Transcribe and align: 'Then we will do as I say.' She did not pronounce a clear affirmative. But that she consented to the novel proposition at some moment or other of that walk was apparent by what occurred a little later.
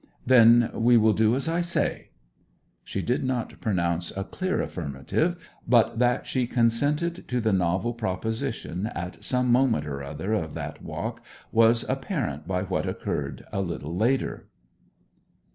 'Then 0.25 0.71
we 0.73 0.97
will 0.97 1.13
do 1.13 1.35
as 1.35 1.47
I 1.47 1.61
say.' 1.61 2.09
She 2.83 3.03
did 3.03 3.23
not 3.23 3.61
pronounce 3.61 4.09
a 4.17 4.23
clear 4.23 4.59
affirmative. 4.59 5.35
But 5.69 5.99
that 5.99 6.25
she 6.25 6.47
consented 6.47 7.27
to 7.27 7.39
the 7.39 7.53
novel 7.53 7.93
proposition 7.93 8.87
at 8.95 9.23
some 9.23 9.51
moment 9.51 9.85
or 9.85 10.01
other 10.01 10.33
of 10.33 10.55
that 10.55 10.81
walk 10.81 11.21
was 11.51 11.87
apparent 11.87 12.47
by 12.47 12.63
what 12.63 12.89
occurred 12.89 13.45
a 13.53 13.61
little 13.61 13.95
later. 13.95 14.47